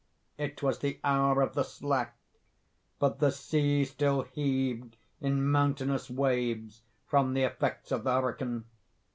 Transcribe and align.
It 0.39 0.63
was 0.63 0.79
the 0.79 0.99
hour 1.03 1.43
of 1.43 1.53
the 1.53 1.61
slack—but 1.61 3.19
the 3.19 3.29
sea 3.31 3.85
still 3.85 4.23
heaved 4.23 4.97
in 5.19 5.45
mountainous 5.45 6.09
waves 6.09 6.81
from 7.05 7.35
the 7.35 7.43
effects 7.43 7.91
of 7.91 8.05
the 8.05 8.13
hurricane. 8.15 8.65